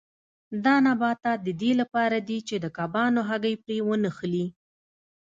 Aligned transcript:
دا 0.65 0.75
نباتات 0.87 1.39
د 1.43 1.49
دې 1.61 1.71
لپاره 1.81 2.17
دي 2.29 2.39
چې 2.47 2.55
د 2.63 2.65
کبانو 2.77 3.21
هګۍ 3.29 3.55
پرې 3.63 3.77
ونښلي. 3.87 4.45